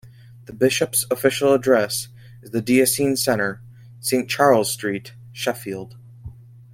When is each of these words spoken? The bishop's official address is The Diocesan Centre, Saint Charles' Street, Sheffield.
The 0.45 0.53
bishop's 0.53 1.05
official 1.11 1.53
address 1.53 2.07
is 2.41 2.49
The 2.49 2.59
Diocesan 2.63 3.17
Centre, 3.17 3.61
Saint 3.99 4.27
Charles' 4.27 4.71
Street, 4.73 5.13
Sheffield. 5.31 5.95